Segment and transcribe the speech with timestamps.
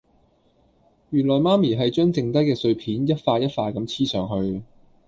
[1.11, 4.63] 原來媽咪係將剩低嘅碎片一塊一塊咁黐上去